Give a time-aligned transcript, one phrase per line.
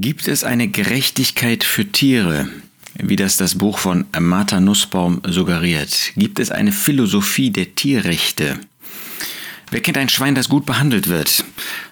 [0.00, 2.48] Gibt es eine Gerechtigkeit für Tiere,
[3.02, 6.12] wie das das Buch von Martha Nussbaum suggeriert?
[6.14, 8.60] Gibt es eine Philosophie der Tierrechte?
[9.72, 11.44] Wer kennt ein Schwein, das gut behandelt wird?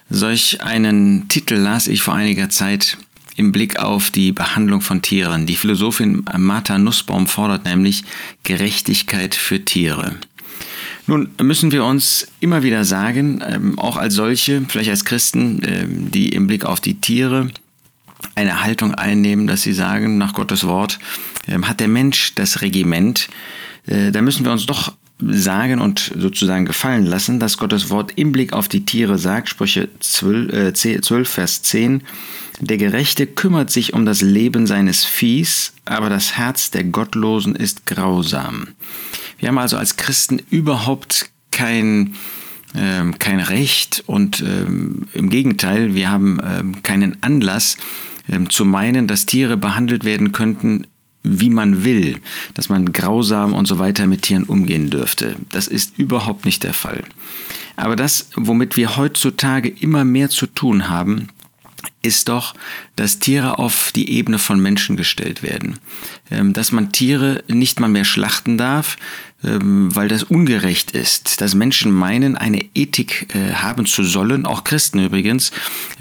[0.09, 2.97] Solch einen Titel las ich vor einiger Zeit
[3.35, 5.45] im Blick auf die Behandlung von Tieren.
[5.45, 8.05] Die Philosophin Martha Nussbaum fordert nämlich
[8.43, 10.15] Gerechtigkeit für Tiere.
[11.07, 16.11] Nun müssen wir uns immer wieder sagen, ähm, auch als solche, vielleicht als Christen, ähm,
[16.11, 17.51] die im Blick auf die Tiere
[18.35, 20.99] eine Haltung einnehmen, dass sie sagen, nach Gottes Wort
[21.47, 23.29] ähm, hat der Mensch das Regiment,
[23.87, 28.31] äh, da müssen wir uns doch sagen und sozusagen gefallen lassen, dass Gottes Wort im
[28.31, 32.03] Blick auf die Tiere sagt, Sprüche 12, äh, 12, Vers 10,
[32.59, 37.85] der Gerechte kümmert sich um das Leben seines Viehs, aber das Herz der Gottlosen ist
[37.85, 38.69] grausam.
[39.39, 42.15] Wir haben also als Christen überhaupt kein
[42.75, 47.77] ähm, kein Recht und ähm, im Gegenteil, wir haben ähm, keinen Anlass
[48.49, 50.87] zu meinen, dass Tiere behandelt werden könnten,
[51.23, 52.19] wie man will,
[52.53, 55.35] dass man grausam und so weiter mit Tieren umgehen dürfte.
[55.51, 57.03] Das ist überhaupt nicht der Fall.
[57.75, 61.27] Aber das, womit wir heutzutage immer mehr zu tun haben,
[62.01, 62.53] ist doch,
[62.95, 65.79] dass Tiere auf die Ebene von Menschen gestellt werden.
[66.31, 68.97] Ähm, dass man Tiere nicht mal mehr schlachten darf,
[69.43, 71.41] ähm, weil das ungerecht ist.
[71.41, 75.51] Dass Menschen meinen, eine Ethik äh, haben zu sollen, auch Christen übrigens.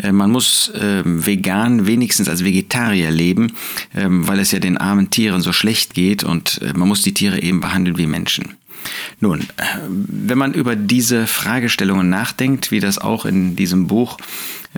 [0.03, 3.53] Äh, man muss ähm, vegan wenigstens als Vegetarier leben,
[3.93, 7.43] weil es ja den armen Tieren so schlecht geht und äh, man muss die Tiere
[7.43, 8.57] eben behandeln wie Menschen.
[9.21, 9.47] Nun,
[9.89, 14.19] wenn man über diese Fragestellungen nachdenkt, wie das auch in diesem Buch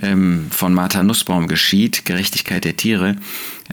[0.01, 3.15] ähm, von Martha Nussbaum geschieht, Gerechtigkeit der Tiere,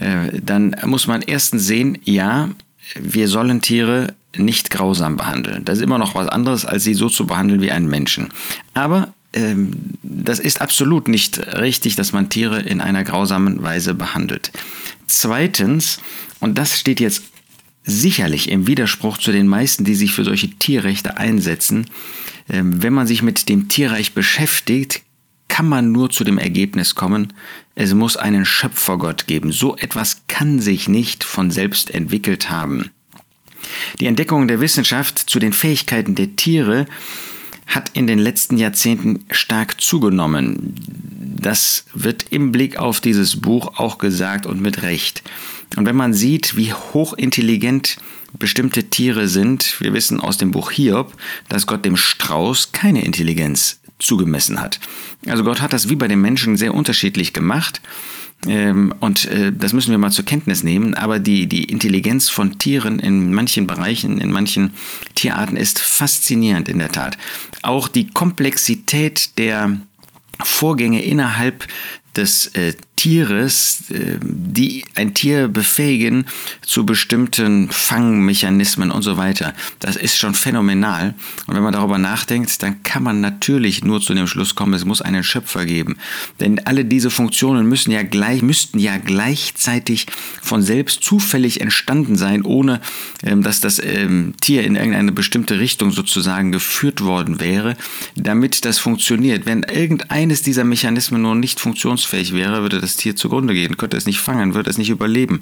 [0.00, 2.50] äh, dann muss man erstens sehen, ja,
[2.94, 5.64] wir sollen Tiere nicht grausam behandeln.
[5.64, 8.28] Das ist immer noch was anderes, als sie so zu behandeln wie einen Menschen.
[8.74, 14.50] Aber ähm, das ist absolut nicht richtig, dass man Tiere in einer grausamen Weise behandelt.
[15.06, 16.00] Zweitens,
[16.40, 17.24] und das steht jetzt
[17.86, 21.86] sicherlich im Widerspruch zu den meisten, die sich für solche Tierrechte einsetzen,
[22.48, 25.02] ähm, wenn man sich mit dem Tierreich beschäftigt,
[25.48, 27.32] kann man nur zu dem Ergebnis kommen,
[27.76, 29.52] es muss einen Schöpfergott geben.
[29.52, 32.90] So etwas kann sich nicht von selbst entwickelt haben.
[34.00, 36.86] Die Entdeckung der Wissenschaft zu den Fähigkeiten der Tiere
[37.66, 40.74] hat in den letzten Jahrzehnten stark zugenommen.
[41.40, 45.22] Das wird im Blick auf dieses Buch auch gesagt und mit Recht.
[45.74, 47.96] Und wenn man sieht, wie hochintelligent
[48.38, 51.14] bestimmte Tiere sind, wir wissen aus dem Buch Hiob,
[51.48, 54.78] dass Gott dem Strauß keine Intelligenz zugemessen hat.
[55.26, 57.80] Also Gott hat das wie bei den Menschen sehr unterschiedlich gemacht.
[58.46, 60.94] Ähm, und äh, das müssen wir mal zur Kenntnis nehmen.
[60.94, 64.74] Aber die, die Intelligenz von Tieren in manchen Bereichen, in manchen
[65.14, 67.16] Tierarten ist faszinierend in der Tat.
[67.62, 69.80] Auch die Komplexität der
[70.42, 71.66] Vorgänge innerhalb
[72.14, 76.24] des äh, Tieres, äh, die ein Tier befähigen
[76.62, 79.52] zu bestimmten Fangmechanismen und so weiter.
[79.80, 81.14] Das ist schon phänomenal.
[81.46, 84.86] Und wenn man darüber nachdenkt, dann kann man natürlich nur zu dem Schluss kommen, es
[84.86, 85.98] muss einen Schöpfer geben.
[86.40, 90.06] Denn alle diese Funktionen müssen ja gleich, müssten ja gleichzeitig
[90.40, 92.80] von selbst zufällig entstanden sein, ohne
[93.22, 97.76] ähm, dass das ähm, Tier in irgendeine bestimmte Richtung sozusagen geführt worden wäre,
[98.14, 99.44] damit das funktioniert.
[99.44, 103.96] Wenn irgendeines dieser Mechanismen nur nicht funktionsfähig wäre, würde das das Tier zugrunde gehen, könnte
[103.96, 105.40] es nicht fangen, würde es nicht überleben.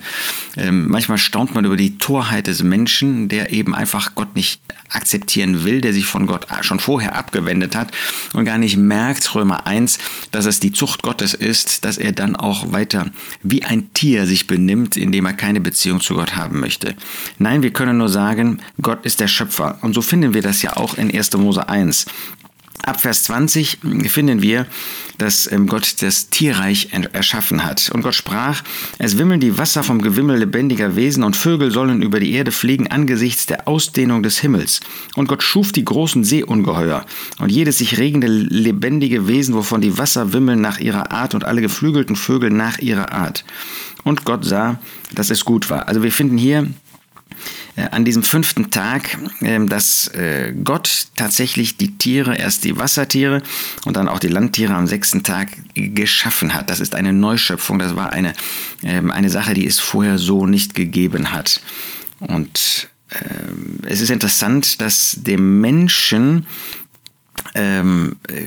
[0.57, 4.61] Ähm, manchmal staunt man über die Torheit des Menschen, der eben einfach Gott nicht
[4.91, 7.91] akzeptieren will, der sich von Gott schon vorher abgewendet hat
[8.33, 9.99] und gar nicht merkt, Römer 1,
[10.31, 13.11] dass es die Zucht Gottes ist, dass er dann auch weiter
[13.43, 16.95] wie ein Tier sich benimmt, indem er keine Beziehung zu Gott haben möchte.
[17.39, 19.79] Nein, wir können nur sagen, Gott ist der Schöpfer.
[19.83, 21.33] Und so finden wir das ja auch in 1.
[21.37, 22.07] Mose 1.
[22.85, 23.79] Ab Vers 20
[24.09, 24.67] finden wir,
[25.17, 27.91] dass ähm, Gott das Tierreich erschaffen hat.
[27.95, 28.63] Und Gott sprach,
[28.99, 32.89] es wimmeln die Wasser vom Gewimmel lebendiger Wesen und Vögel sollen über die Erde fliegen
[32.91, 34.81] angesichts der Ausdehnung des Himmels.
[35.15, 37.07] Und Gott schuf die großen Seeungeheuer
[37.39, 41.63] und jedes sich regende lebendige Wesen, wovon die Wasser wimmeln nach ihrer Art und alle
[41.63, 43.45] geflügelten Vögel nach ihrer Art.
[44.05, 44.79] Und Gott sah,
[45.13, 45.89] dass es gut war.
[45.89, 46.69] Also wir finden hier
[47.77, 53.43] an diesem fünften Tag, ähm, dass äh, Gott tatsächlich die Tiere, erst die Wassertiere
[53.85, 56.71] und dann auch die Landtiere am sechsten Tag geschaffen hat.
[56.71, 58.33] Das ist eine Neuschöpfung, das war eine,
[58.83, 61.61] ähm, eine Sache, die es vorher so nicht gegeben hat.
[62.21, 66.47] Und ähm, es ist interessant, dass dem Menschen
[67.55, 68.45] ähm, äh,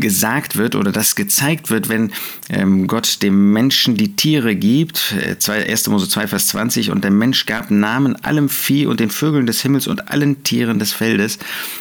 [0.00, 2.12] gesagt wird oder das gezeigt wird, wenn
[2.48, 5.14] ähm, Gott dem Menschen die Tiere gibt,
[5.48, 5.48] 1.
[5.48, 9.46] Äh, Mose 2, Vers 20, und der Mensch gab Namen allem Vieh und den Vögeln
[9.46, 11.38] des Himmels und allen Tieren des Feldes,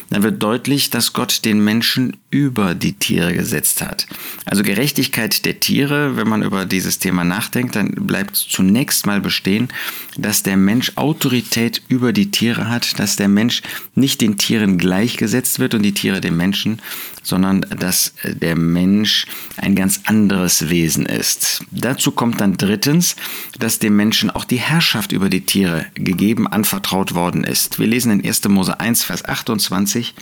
[0.10, 4.08] dann wird deutlich, dass Gott den Menschen über die Tiere gesetzt hat.
[4.46, 9.70] Also Gerechtigkeit der Tiere, wenn man über dieses Thema nachdenkt, dann bleibt zunächst mal bestehen,
[10.18, 13.62] dass der Mensch Autorität über die Tiere hat, dass der Mensch
[13.96, 16.82] nicht den Tieren gleichgesetzt wird und die Tiere dem Menschen,
[17.24, 19.26] sondern dass der Mensch
[19.58, 21.64] ein ganz anderes Wesen ist.
[21.72, 23.16] Dazu kommt dann drittens,
[23.60, 27.80] dass dem Menschen auch die Herrschaft über die Tiere gegeben, anvertraut worden ist.
[27.80, 28.48] Wir lesen in 1.
[28.48, 30.14] Mose 1, Vers 28.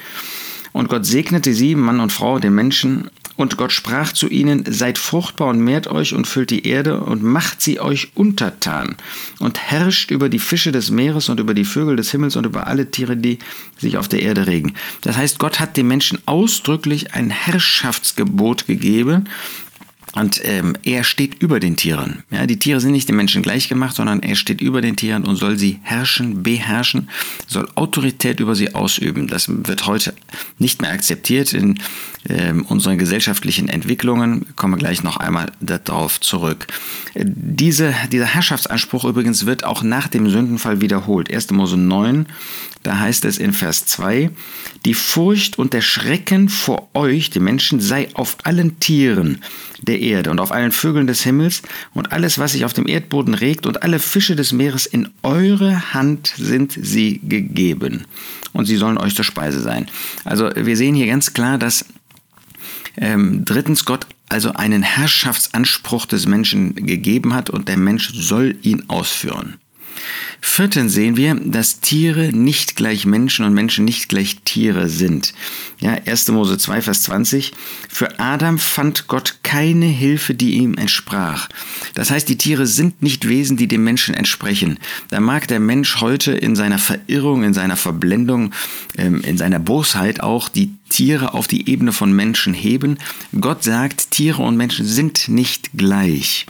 [0.71, 4.97] Und Gott segnete sie, Mann und Frau, den Menschen, und Gott sprach zu ihnen, seid
[4.97, 8.95] fruchtbar und mehrt euch und füllt die Erde und macht sie euch untertan
[9.39, 12.67] und herrscht über die Fische des Meeres und über die Vögel des Himmels und über
[12.67, 13.39] alle Tiere, die
[13.77, 14.73] sich auf der Erde regen.
[15.01, 19.27] Das heißt, Gott hat den Menschen ausdrücklich ein Herrschaftsgebot gegeben
[20.15, 22.23] und ähm, er steht über den Tieren.
[22.29, 25.25] Ja, die Tiere sind nicht den Menschen gleich gemacht, sondern er steht über den Tieren
[25.25, 27.09] und soll sie herrschen, beherrschen,
[27.47, 29.27] soll Autorität über sie ausüben.
[29.27, 30.13] Das wird heute
[30.59, 31.79] nicht mehr akzeptiert in
[32.29, 34.45] ähm, unseren gesellschaftlichen Entwicklungen.
[34.49, 36.67] Ich komme gleich noch einmal darauf zurück.
[37.15, 41.33] Diese, dieser Herrschaftsanspruch übrigens wird auch nach dem Sündenfall wiederholt.
[41.33, 41.51] 1.
[41.51, 42.27] Mose 9,
[42.83, 44.29] da heißt es in Vers 2,
[44.85, 49.41] die Furcht und der Schrecken vor euch, die Menschen, sei auf allen Tieren
[49.81, 51.61] der Erde und auf allen Vögeln des Himmels
[51.93, 55.93] und alles, was sich auf dem Erdboden regt und alle Fische des Meeres, in eure
[55.93, 58.05] Hand sind sie gegeben.
[58.53, 59.87] Und sie sollen euch zur Speise sein.
[60.25, 61.85] Also wir sehen hier ganz klar, dass
[62.97, 68.89] ähm, drittens Gott also einen Herrschaftsanspruch des Menschen gegeben hat und der Mensch soll ihn
[68.89, 69.57] ausführen.
[70.41, 75.33] Viertens sehen wir, dass Tiere nicht gleich Menschen und Menschen nicht gleich Tiere sind.
[75.79, 76.27] Ja, 1.
[76.29, 77.53] Mose 2, Vers 20.
[77.89, 81.49] Für Adam fand Gott keine Hilfe, die ihm entsprach.
[81.95, 84.79] Das heißt, die Tiere sind nicht Wesen, die dem Menschen entsprechen.
[85.09, 88.51] Da mag der Mensch heute in seiner Verirrung, in seiner Verblendung,
[88.97, 92.97] ähm, in seiner Bosheit auch die Tiere auf die Ebene von Menschen heben.
[93.39, 96.45] Gott sagt, Tiere und Menschen sind nicht gleich.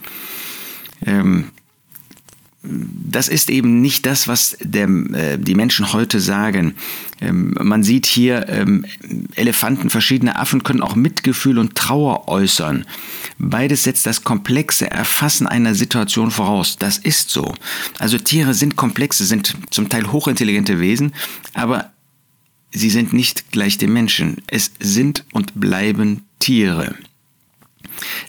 [2.66, 6.76] Das ist eben nicht das, was der, äh, die Menschen heute sagen.
[7.20, 8.86] Ähm, man sieht hier ähm,
[9.36, 12.86] Elefanten, verschiedene Affen können auch Mitgefühl und Trauer äußern.
[13.38, 16.78] Beides setzt das komplexe Erfassen einer Situation voraus.
[16.78, 17.54] Das ist so.
[18.00, 21.14] Also Tiere sind komplexe, sind zum Teil hochintelligente Wesen,
[21.54, 21.92] aber
[22.72, 24.38] sie sind nicht gleich dem Menschen.
[24.48, 26.96] Es sind und bleiben Tiere.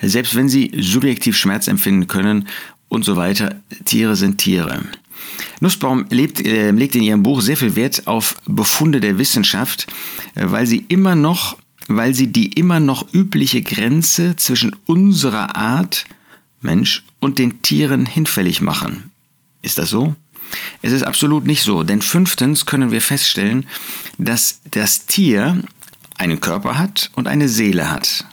[0.03, 2.49] Selbst wenn sie subjektiv Schmerz empfinden können
[2.95, 3.57] und so weiter.
[3.85, 4.81] Tiere sind Tiere.
[5.61, 9.87] Nussbaum lebt, äh, legt in ihrem Buch sehr viel Wert auf Befunde der Wissenschaft,
[10.35, 11.59] äh, weil sie immer noch,
[11.89, 16.05] weil sie die immer noch übliche Grenze zwischen unserer Art,
[16.61, 19.11] Mensch, und den Tieren hinfällig machen.
[19.63, 20.15] Ist das so?
[20.83, 23.67] Es ist absolut nicht so, denn fünftens können wir feststellen,
[24.19, 25.63] dass das Tier
[26.17, 28.27] einen Körper hat und eine Seele hat.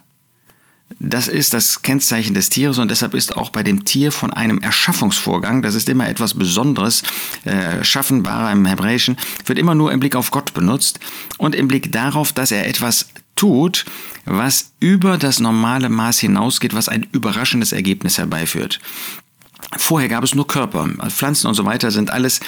[0.99, 4.59] Das ist das Kennzeichen des Tieres und deshalb ist auch bei dem Tier von einem
[4.59, 7.03] Erschaffungsvorgang, das ist immer etwas Besonderes,
[7.45, 10.99] äh, Schaffenbarer im Hebräischen, wird immer nur im Blick auf Gott benutzt
[11.37, 13.85] und im Blick darauf, dass er etwas tut,
[14.25, 18.79] was über das normale Maß hinausgeht, was ein überraschendes Ergebnis herbeiführt.
[19.77, 20.89] Vorher gab es nur Körper.
[21.09, 22.41] Pflanzen und so weiter sind alles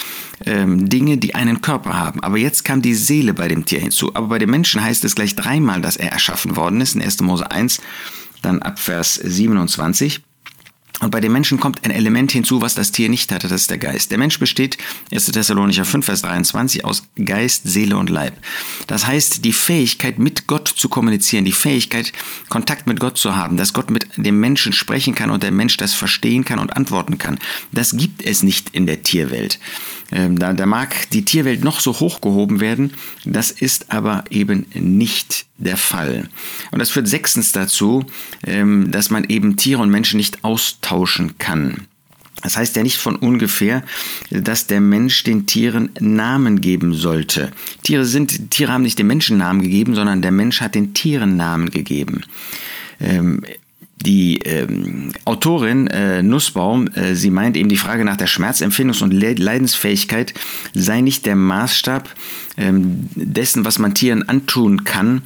[0.45, 2.21] ähm, Dinge, die einen Körper haben.
[2.21, 4.13] Aber jetzt kam die Seele bei dem Tier hinzu.
[4.13, 6.95] Aber bei dem Menschen heißt es gleich dreimal, dass er erschaffen worden ist.
[6.95, 7.21] In 1.
[7.21, 7.79] Mose 1
[8.43, 10.21] dann ab Vers 27.
[11.03, 13.69] Und bei dem Menschen kommt ein Element hinzu, was das Tier nicht hatte, das ist
[13.69, 14.11] der Geist.
[14.11, 14.77] Der Mensch besteht,
[15.11, 15.25] 1.
[15.25, 18.33] Thessalonicher 5, Vers 23, aus Geist, Seele und Leib.
[18.87, 22.13] Das heißt, die Fähigkeit, mit Gott zu kommunizieren, die Fähigkeit,
[22.47, 25.75] Kontakt mit Gott zu haben, dass Gott mit dem Menschen sprechen kann und der Mensch
[25.75, 27.37] das verstehen kann und antworten kann,
[27.73, 29.59] das gibt es nicht in der Tierwelt.
[30.11, 32.93] Ähm, da, da mag die Tierwelt noch so hochgehoben werden,
[33.25, 36.29] das ist aber eben nicht der Fall.
[36.71, 38.05] Und das führt sechstens dazu,
[38.45, 41.87] ähm, dass man eben Tiere und Menschen nicht austauschen kann.
[42.43, 43.83] Das heißt ja nicht von ungefähr,
[44.29, 47.51] dass der Mensch den Tieren Namen geben sollte.
[47.83, 51.37] Tiere sind, Tiere haben nicht den Menschen Namen gegeben, sondern der Mensch hat den Tieren
[51.37, 52.23] Namen gegeben.
[52.99, 53.41] Ähm,
[54.05, 59.11] die ähm, Autorin äh, Nussbaum, äh, sie meint eben die Frage nach der Schmerzempfindungs- und
[59.13, 60.33] Leidensfähigkeit
[60.73, 62.09] sei nicht der Maßstab
[62.57, 65.21] ähm, dessen, was man Tieren antun kann,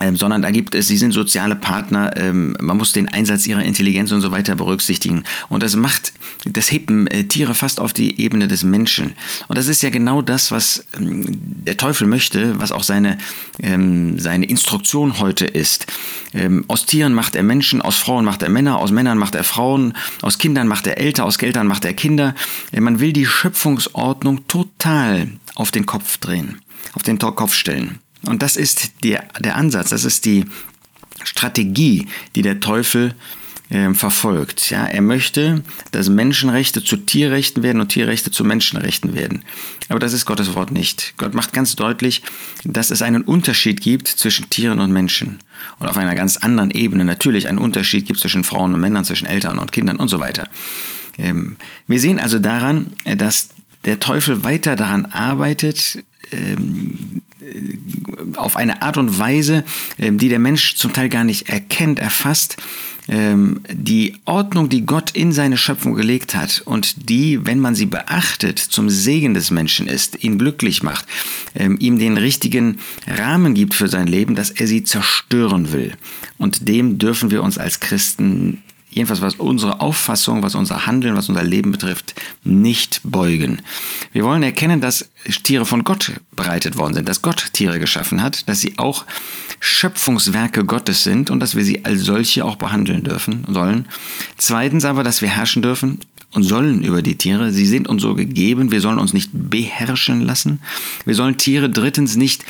[0.00, 3.62] ähm, sondern da gibt es, sie sind soziale Partner, ähm, man muss den Einsatz ihrer
[3.62, 5.24] Intelligenz und so weiter berücksichtigen.
[5.48, 6.12] Und das macht,
[6.44, 9.12] das hebt äh, Tiere fast auf die Ebene des Menschen.
[9.48, 13.16] Und das ist ja genau das, was ähm, der Teufel möchte, was auch seine,
[13.60, 15.86] ähm, seine Instruktion heute ist.
[16.34, 19.44] Ähm, aus Tieren macht er Menschen, aus Frauen macht er Männer, aus Männern macht er
[19.44, 22.34] Frauen, aus Kindern macht er Älter, aus Geldern macht er Kinder.
[22.72, 26.60] Äh, man will die Schöpfungsordnung total auf den Kopf drehen,
[26.92, 28.00] auf den Kopf stellen.
[28.26, 30.44] Und das ist die, der Ansatz, das ist die
[31.24, 33.14] Strategie, die der Teufel
[33.68, 34.70] äh, verfolgt.
[34.70, 39.42] Ja, er möchte, dass Menschenrechte zu Tierrechten werden und Tierrechte zu Menschenrechten werden.
[39.88, 41.14] Aber das ist Gottes Wort nicht.
[41.16, 42.22] Gott macht ganz deutlich,
[42.64, 45.38] dass es einen Unterschied gibt zwischen Tieren und Menschen.
[45.78, 49.26] Und auf einer ganz anderen Ebene natürlich einen Unterschied gibt zwischen Frauen und Männern, zwischen
[49.26, 50.48] Eltern und Kindern und so weiter.
[51.18, 51.56] Ähm,
[51.86, 53.48] wir sehen also daran, dass
[53.84, 57.22] der Teufel weiter daran arbeitet, ähm,
[58.36, 59.64] auf eine Art und Weise,
[59.98, 62.56] ähm, die der Mensch zum Teil gar nicht erkennt, erfasst,
[63.08, 67.86] ähm, die Ordnung, die Gott in seine Schöpfung gelegt hat und die, wenn man sie
[67.86, 71.06] beachtet, zum Segen des Menschen ist, ihn glücklich macht,
[71.54, 75.92] ähm, ihm den richtigen Rahmen gibt für sein Leben, dass er sie zerstören will.
[76.38, 78.62] Und dem dürfen wir uns als Christen
[78.96, 83.60] jedenfalls was unsere Auffassung, was unser Handeln, was unser Leben betrifft, nicht beugen.
[84.12, 85.10] Wir wollen erkennen, dass
[85.42, 89.04] Tiere von Gott bereitet worden sind, dass Gott Tiere geschaffen hat, dass sie auch
[89.60, 93.86] Schöpfungswerke Gottes sind und dass wir sie als solche auch behandeln dürfen sollen.
[94.38, 96.00] Zweitens aber, dass wir herrschen dürfen
[96.32, 97.52] und sollen über die Tiere.
[97.52, 98.70] Sie sind uns so gegeben.
[98.70, 100.60] Wir sollen uns nicht beherrschen lassen.
[101.04, 102.44] Wir sollen Tiere drittens nicht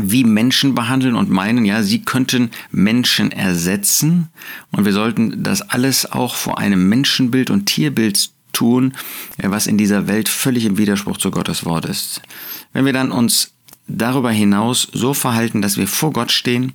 [0.00, 4.28] wie Menschen behandeln und meinen, ja, sie könnten Menschen ersetzen.
[4.70, 8.94] Und wir sollten das alles auch vor einem Menschenbild und Tierbild tun,
[9.38, 12.22] was in dieser Welt völlig im Widerspruch zu Gottes Wort ist.
[12.72, 13.52] Wenn wir dann uns
[13.88, 16.72] darüber hinaus so verhalten, dass wir vor Gott stehen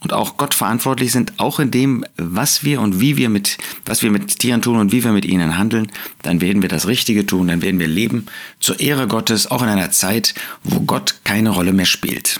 [0.00, 4.02] und auch Gott verantwortlich sind, auch in dem, was wir und wie wir mit, was
[4.02, 5.90] wir mit Tieren tun und wie wir mit ihnen handeln,
[6.22, 8.26] dann werden wir das Richtige tun, dann werden wir leben
[8.60, 12.38] zur Ehre Gottes, auch in einer Zeit, wo Gott keine Rolle mehr spielt.